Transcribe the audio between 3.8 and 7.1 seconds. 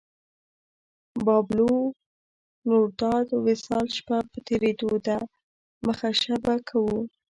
شپه په تېرېدو ده مخه شه به کوو